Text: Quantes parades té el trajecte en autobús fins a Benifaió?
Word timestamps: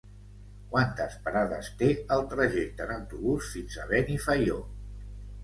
Quantes 0.69 1.17
parades 1.27 1.69
té 1.81 1.89
el 2.15 2.25
trajecte 2.33 2.85
en 2.87 2.95
autobús 2.95 3.53
fins 3.59 3.79
a 3.85 3.87
Benifaió? 3.95 4.59